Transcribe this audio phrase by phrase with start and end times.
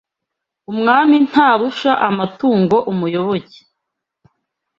[0.71, 3.59] Umwami ntarusha amatungo umuyoboke